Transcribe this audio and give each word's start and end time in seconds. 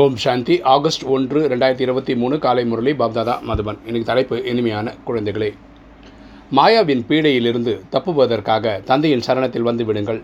ஓம் 0.00 0.16
சாந்தி. 0.22 0.54
August 0.72 1.04
ஒன்று 1.14 1.38
ரெண்டாயிரத்தி 1.50 1.84
இருபத்தி 1.86 2.12
மூணு 2.20 2.36
காலை 2.44 2.62
முரளி 2.70 2.92
பாப்தாதா 3.00 3.34
மதுபன். 3.48 3.78
எனக்கு 3.88 4.08
தலைப்பு 4.10 4.36
இனிமையான 4.50 4.92
குழந்தைகளே. 5.06 5.48
மாயாவின் 6.58 7.02
பீடையிலிருந்து 7.08 7.72
தப்புவதற்காக 7.94 8.74
தந்தையின் 8.90 9.24
சரணத்தில் 9.26 9.66
வந்து 9.68 9.84
விடுங்கள். 9.88 10.20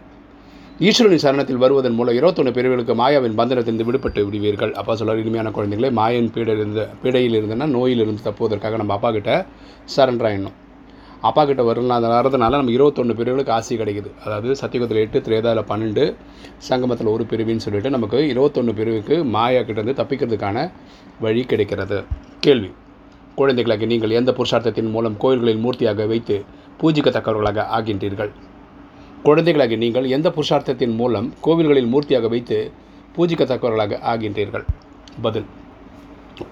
ஈஸ்வரனின் 0.89 1.25
சரணத்தில் 1.25 1.63
வருவதன் 1.65 1.97
மூலம் 1.99 2.19
இருபத்தொன்று 2.21 2.53
பிரிவுகளுக்கு 2.59 2.97
மாயாவின் 3.03 3.39
பந்தனத்திலிருந்து 3.41 3.89
விடுபட்டு 3.91 4.25
விடுவீர்கள். 4.29 4.75
அப்பா 4.83 4.97
சொல்ல 5.01 5.17
இனிமையான 5.25 5.55
குழந்தைகளே 5.59 5.91
மாயின் 6.01 6.31
பீடையிலிருந்து 6.37 6.85
பீடையில் 7.05 7.39
இருந்துன்னா 7.41 7.69
நோயிலிருந்து 7.77 8.27
தப்புவதற்காக 8.29 8.83
நம்ம 8.83 8.99
அப்பா 8.99 9.13
கிட்ட 9.19 9.41
சரண்டர் 9.97 10.29
ஆயிடணும். 10.31 10.59
அப்பா 11.29 11.43
கிட்ட 11.49 11.63
வரலாம் 11.69 12.05
வரதுனால 12.13 12.57
நம்ம 12.61 12.73
இருபத்தொன்று 12.77 13.15
பிரிவுகளுக்கு 13.19 13.53
ஆசி 13.57 13.75
கிடைக்குது. 13.81 14.11
அதாவது 14.25 14.49
சத்தியகுத்தில் 14.63 15.03
எட்டு 15.05 15.19
திரேதாவில் 15.27 15.69
பன்னெண்டு 15.71 16.05
சங்கமத்தில் 16.69 17.11
ஒரு 17.15 17.25
பிரிவின்னு 17.31 17.65
சொல்லிட்டு 17.67 17.91
நமக்கு 17.91 18.19
இருபத்தொன்று 18.33 18.75
பிரிவுக்கு 18.75 19.17
மாயா 19.35 19.61
கிட்டேருந்து 19.61 19.95
தப்பிக்கிறதுக்கான 20.01 20.71
வழி 21.21 21.45
கிடைக்கிறது. 21.45 21.99
கேள்வி. 22.41 22.71
குழந்தைகளாக 23.35 23.87
நீங்கள் 23.93 24.17
எந்த 24.21 24.33
புருஷார்த்தத்தின் 24.39 24.91
மூலம் 24.91 25.17
கோயில்களில் 25.17 25.63
மூர்த்தியாக 25.65 26.07
வைத்து 26.13 26.37
பூஜிக்கத்தக்கவர்களாக 26.83 27.67
ஆகின்றீர்கள்? 27.79 28.33
குழந்தைகளாக 29.23 29.77
நீங்கள் 29.85 30.07
எந்த 30.17 30.29
புருஷார்த்தத்தின் 30.37 30.97
மூலம் 31.01 31.29
கோவில்களில் 31.47 31.93
மூர்த்தியாக 31.95 32.29
வைத்து 32.29 32.59
பூஜிக்கத்தக்கவர்களாக 33.17 34.01
ஆகின்றீர்கள்? 34.13 34.67
பதில். 35.23 35.49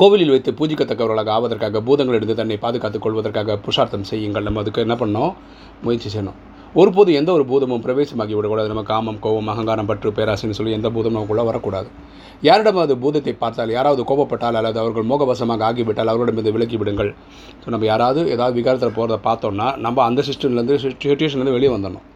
கோவிலில் 0.00 0.32
வைத்து 0.32 0.50
பூஜிக்கத்தக்கவர்களாக 0.58 1.30
ஆவதற்காக 1.36 1.80
பூதங்களிலிருந்து 1.86 2.34
தன்னை 2.40 2.56
பாதுகாத்துக் 2.64 3.04
கொள்வதற்காக 3.04 3.56
புருஷார்த்தம் 3.62 4.04
செய்யுங்கள். 4.10 4.44
நம்ம 4.46 4.60
அதுக்கு 4.62 4.82
என்ன 4.84 4.94
பண்ணோம்? 5.00 5.32
முயற்சி 5.84 6.08
செய்யணும். 6.12 6.36
ஒருபோது 6.80 7.10
எந்த 7.20 7.30
ஒரு 7.36 7.44
பூதமும் 7.48 7.82
பிரவேசமாகி 7.86 8.34
விடக்கூடாது. 8.36 8.68
நம்ம 8.72 8.84
காமம் 8.90 9.18
கோபம் 9.24 9.50
அகங்காரம் 9.52 9.88
பற்று 9.88 10.10
பேராசின்னு 10.18 10.56
சொல்லி 10.58 10.76
எந்த 10.76 10.88
பூதமும் 10.96 11.16
நமக்குள்ளே 11.18 11.44
வரக்கூடாது. 11.48 11.88
யாரிடமாவது 12.48 12.94
பூதத்தை 13.02 13.34
பார்த்தால் 13.42 13.72
யாராவது 13.76 14.04
கோபப்பட்டால் 14.10 14.58
அல்லது 14.60 14.78
அவர்கள் 14.82 15.08
மோகவசமாக 15.10 15.66
ஆகிவிட்டால் 15.70 16.12
அவர்களிடமிருந்து 16.12 16.54
விலக்கி 16.56 16.78
விடுங்கள். 16.82 17.10
ஸோ 17.64 17.74
நம்ம 17.74 17.86
யாராவது 17.92 18.22
ஏதாவது 18.36 18.56
விகாரத்தில் 18.60 18.96
போகிறத 19.00 19.18
பார்த்தோம்னா 19.28 19.68
நம்ம 19.86 20.04
அந்த 20.08 20.22
சிஸ்டம்லேருந்து 20.28 20.78
சுச்சுவேஷன்லேருந்து 20.84 21.56
வெளியே 21.58 21.72
வந்துடணும். 21.74 22.06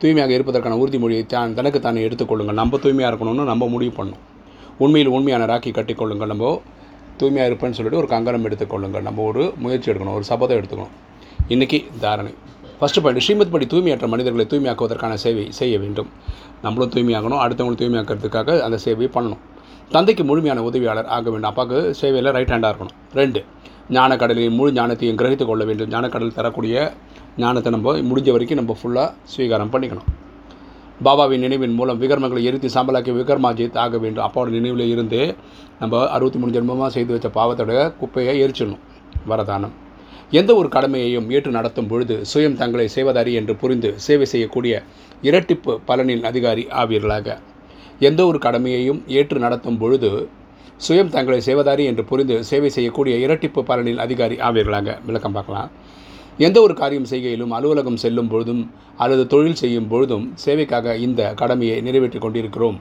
தூய்மையாக 0.00 0.32
இருப்பதற்கான 0.38 0.78
உறுதிமொழியை 0.84 1.26
தான் 1.34 1.58
தனக்கு 1.58 1.80
தானே 1.88 2.06
எடுத்துக்கொள்ளுங்கள் 2.06 2.60
நம்ம 2.62 2.78
தூய்மையாக 2.86 3.10
இருக்கணும்னு 3.12 3.50
நம்ம 3.52 3.68
முடிவு 3.74 3.94
பண்ணணும். 3.98 4.24
உண்மையில் 4.84 5.14
உண்மையான 5.16 5.44
ராக்கி 5.50 5.70
கட்டிக்கொள்ளுங்கள் 5.76 6.32
நம்ம 6.34 6.54
தூய்மையாக 7.16 7.54
இருப்பேன்னு 7.54 7.76
சொல்லிட்டு 7.78 7.96
ஒரு 7.96 8.06
கங்கணம் 8.06 8.44
எடுத்துக்கொள்ளுங்கள் 8.44 9.06
நம்ம 9.08 9.22
ஒரு 9.22 9.52
முயற்சி 9.56 9.92
எடுக்கணும் 9.92 10.16
ஒரு 10.18 10.24
சபதம் 10.24 10.58
எடுத்துக்கணும். 10.58 10.94
இன்றைக்கி 11.48 11.78
தாரணை. 12.00 12.34
ஃபஸ்ட்டு 12.80 13.02
பாயிண்ட் 13.02 13.24
ஸ்ரீமத் 13.26 13.50
படி 13.50 13.66
தூய்மையற்ற 13.66 14.06
மனிதர்களை 14.08 14.46
தூய்மையாக்குவதற்கான 14.52 15.14
சேவை 15.14 15.44
செய்ய 15.50 15.78
வேண்டும். 15.78 16.08
நம்மளும் 16.62 16.90
தூய்மையாகணும் 16.90 17.42
அடுத்தவங்களும் 17.44 17.80
தூய்மையாக்கிறதுக்காக 17.82 18.60
அந்த 18.60 18.78
சேவையை 18.84 19.10
பண்ணணும். 19.16 19.42
தந்தைக்கு 19.90 20.24
முழுமையான 20.24 20.62
உதவியாளர் 20.62 21.06
ஆக 21.06 21.30
வேண்டும். 21.30 21.50
அப்பாவுக்கு 21.50 21.94
சேவையில் 21.94 22.32
ரைட் 22.32 22.48
ஹேண்டாக 22.48 22.74
இருக்கணும். 22.74 22.96
ரெண்டு 23.14 23.44
ஞானக்கடலின் 23.90 24.54
முழு 24.54 24.70
ஞானத்தையும் 24.72 25.18
கிரகித்து 25.20 25.44
கொள்ள 25.46 25.64
வேண்டும். 25.64 25.90
ஞானக்கடல் 25.90 26.36
தரக்கூடிய 26.38 26.92
ஞானத்தை 27.38 27.72
நம்ம 27.72 27.92
முடிஞ்ச 28.10 28.30
வரைக்கும் 28.30 28.60
நம்ம 28.60 28.76
ஃபுல்லாக 28.82 29.10
ஸ்வீகாரம் 29.32 29.72
பண்ணிக்கணும். 29.74 30.08
பாபாவின் 31.04 31.38
நினைவின் 31.38 31.74
மூலம் 31.74 32.00
விகர்மங்களை 32.02 32.42
எரித்து 32.42 32.68
சாம்பலாக்கி 32.68 33.12
விகர்மாஜித் 33.18 33.76
ஆக 33.76 33.98
வேண்டும். 33.98 34.24
அப்பாவோட 34.24 34.48
நினைவில் 34.48 34.88
இருந்து 34.88 35.34
நம்ம 35.80 36.08
அறுபத்தி 36.08 36.38
மூணு 36.38 36.52
ஜென்மமாக 36.52 36.86
செய்து 36.86 37.18
வச்ச 37.18 37.28
பாவத்தோட 37.28 37.96
குப்பையை 37.96 38.42
எரிச்சிடணும். 38.42 38.78
வரதானம். 39.28 39.70
எந்த 40.30 40.54
ஒரு 40.54 40.68
கடமையையும் 40.68 41.30
ஏற்று 41.30 41.50
நடத்தும் 41.50 41.86
பொழுது 41.86 42.22
சுயம் 42.34 42.54
தங்களை 42.54 42.88
செய்வதாரி 42.88 43.32
என்று 43.32 43.56
புரிந்து 43.56 43.92
சேவை 43.96 44.24
செய்யக்கூடிய 44.24 44.82
இரட்டிப்பு 45.22 45.78
பலனின் 45.86 46.22
அதிகாரி 46.22 46.66
ஆவீர்களாக. 46.70 47.38
எந்த 47.98 48.26
ஒரு 48.26 48.38
கடமையையும் 48.38 49.02
ஏற்று 49.06 49.38
நடத்தும் 49.38 49.78
பொழுது 49.78 50.28
சுயம் 50.88 51.08
தங்களை 51.08 51.40
செய்வதாரி 51.40 51.84
என்று 51.84 52.04
புரிந்து 52.04 52.44
சேவை 52.44 52.68
செய்யக்கூடிய 52.68 53.26
இரட்டிப்பு 53.26 53.60
பலனின் 53.62 53.96
அதிகாரி 53.96 54.36
ஆவீர்களாக. 54.36 54.98
விளக்கம் 55.04 55.32
பார்க்கலாம். 55.32 55.70
எந்த 56.44 56.58
ஒரு 56.64 56.74
காரியம் 56.80 57.06
செய்கையிலும் 57.10 57.52
அலுவலகம் 57.56 57.98
செல்லும் 58.02 58.28
பொழுதும் 58.32 58.62
அல்லது 59.02 59.22
தொழில் 59.32 59.58
செய்யும் 59.60 59.86
பொழுதும் 59.92 60.24
சேவைக்காக 60.44 60.96
இந்த 61.04 61.20
கடமையை 61.40 61.76
நிறைவேற்றி 61.86 62.18
கொண்டிருக்கிறோம். 62.24 62.76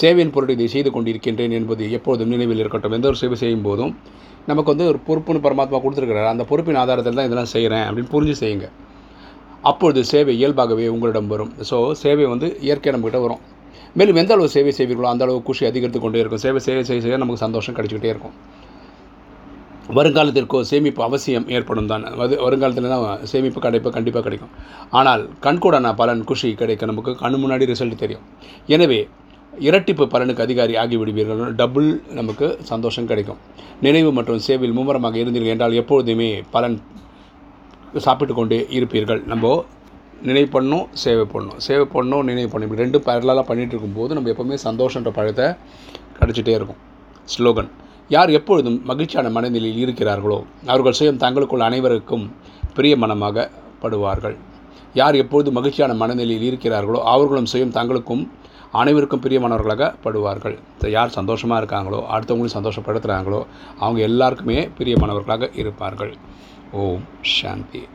சேவையின் 0.00 0.32
பொருட்டு 0.34 0.56
இதை 0.56 0.66
செய்து 0.74 0.90
கொண்டிருக்கின்றேன் 0.94 1.54
என்பது 1.58 1.84
எப்போதும் 1.98 2.32
நினைவில் 2.34 2.62
இருக்கட்டும். 2.62 2.94
எந்த 2.98 3.06
ஒரு 3.10 3.18
சேவை 3.22 3.36
செய்யும் 3.42 3.64
போதும் 3.68 3.92
நமக்கு 4.50 4.72
வந்து 4.72 4.86
ஒரு 4.92 4.98
பொறுப்புன்னு 5.08 5.44
பரமாத்மா 5.46 5.80
கொடுத்துருக்கிறார். 5.84 6.30
அந்த 6.32 6.44
பொறுப்பின் 6.50 6.80
ஆதாரத்தில் 6.82 7.18
தான் 7.18 7.28
இதெல்லாம் 7.28 7.52
செய்கிறேன் 7.54 7.84
அப்படின்னு 7.88 8.12
புரிஞ்சு 8.14 8.34
செய்யுங்க. 8.42 8.68
அப்பொழுது 9.70 10.00
சேவை 10.12 10.34
இயல்பாகவே 10.40 10.86
உங்களிடம் 10.94 11.28
வரும். 11.32 11.52
ஸோ 11.70 11.76
சேவை 12.02 12.26
வந்து 12.32 12.48
இயற்கையாக 12.66 12.94
நம்மகிட்ட 12.96 13.20
வரும். 13.26 13.42
மேலும் 13.98 14.18
எந்த 14.22 14.32
அளவு 14.36 14.48
சேவை 14.56 14.72
செய்வீர்களோ 14.78 15.08
அந்த 15.12 15.24
அளவு 15.26 15.38
குஷி 15.48 15.64
அதிகரித்து 15.70 16.00
கொண்டே 16.04 16.20
இருக்கும். 16.22 16.42
சேவை 16.46 16.60
சேவை 16.66 16.82
செய்ய 16.88 17.00
செய்ய 17.06 17.22
நமக்கு 17.24 17.44
சந்தோஷம் 17.46 17.76
கிடைச்சிக்கிட்டே 17.76 18.12
இருக்கும். 18.14 18.34
வருங்காலத்திற்கோ 19.96 20.58
சேமிப்பு 20.70 21.02
அவசியம் 21.08 21.46
ஏற்படும் 21.56 21.88
தான். 21.92 22.04
அது 22.24 22.34
வருங்காலத்தில் 22.46 22.92
தான் 22.92 23.24
சேமிப்பு 23.30 23.60
கிடைப்பு 23.66 23.88
கண்டிப்பாக 23.96 24.22
கிடைக்கும். 24.26 24.52
ஆனால் 24.98 25.22
கண்கூடான 25.46 25.92
பலன் 26.00 26.22
குஷி 26.30 26.50
கிடைக்க 26.60 26.86
நமக்கு 26.90 27.12
கண் 27.22 27.38
முன்னாடி 27.42 27.66
ரிசல்ட் 27.72 28.02
தெரியும். 28.04 28.24
எனவே 28.74 29.00
இரட்டிப்பு 29.68 30.04
பலனுக்கு 30.14 30.44
அதிகாரி 30.46 30.74
ஆகிவிடுவீர்கள். 30.82 31.42
டபுள் 31.60 31.88
நமக்கு 32.18 32.46
சந்தோஷம் 32.70 33.08
கிடைக்கும். 33.10 33.40
நினைவு 33.86 34.10
மற்றும் 34.18 34.40
சேவையில் 34.46 34.76
மும்முரமாக 34.78 35.18
இருந்தீர்கள் 35.22 35.54
என்றால் 35.54 35.78
எப்பொழுதுமே 35.82 36.30
பலன் 36.54 36.78
சாப்பிட்டு 38.06 38.34
கொண்டே 38.40 38.60
இருப்பீர்கள். 38.78 39.22
நம்ம 39.32 39.54
நினைவு 40.28 40.48
பண்ணணும் 40.56 40.86
சேவை 41.02 41.24
பண்ணணும். 41.34 41.60
சேவை 41.66 41.86
பண்ணணும் 41.94 42.26
நினைவு 42.30 42.48
பண்ணணும். 42.50 42.68
இப்படி 42.70 42.84
ரெண்டும் 42.84 43.06
பரலாக 43.08 43.42
பண்ணிகிட்டு 43.48 43.74
இருக்கும்போது 43.74 44.14
நம்ம 44.16 44.30
எப்போவுமே 44.32 44.58
சந்தோஷன்ற 44.68 45.10
பழத்தை 45.18 45.46
கிடச்சிட்டே 46.18 46.54
இருக்கும். 46.58 46.80
ஸ்லோகன் 47.34 47.70
யார் 48.08 48.30
எப்பொழுதும் 48.30 48.78
மகிழ்ச்சியான 48.84 49.28
மனநிலையில் 49.30 49.82
இருக்கிறார்களோ 49.84 50.38
அவர்கள் 50.66 50.96
சுயம் 50.98 51.20
தங்களுக்குள் 51.24 51.66
அனைவருக்கும் 51.68 52.24
பிரிய 52.74 52.96
மனமாக 52.96 53.50
படுவார்கள். 53.82 54.36
யார் 54.94 55.14
எப்பொழுது 55.14 55.50
மகிழ்ச்சியான 55.52 55.92
மனநிலையில் 55.94 56.46
இருக்கிறார்களோ 56.50 57.00
அவர்களும் 57.12 57.50
சுயம் 57.52 57.74
தங்களுக்கும் 57.78 58.24
அனைவருக்கும் 58.80 59.22
பிரியமானவர்களாக 59.24 59.94
படுவார்கள். 60.04 60.56
யார் 60.96 61.16
சந்தோஷமாக 61.18 61.60
இருக்காங்களோ 61.62 62.00
அடுத்தவங்களும் 62.12 62.56
சந்தோஷப்படுத்துகிறாங்களோ 62.58 63.40
அவங்க 63.78 64.00
எல்லாருக்குமே 64.00 64.58
பிரியமானவர்களாக 64.78 65.50
இருப்பார்கள். 65.54 66.14
ஓம் 66.72 67.04
சாந்தி. 67.20 67.82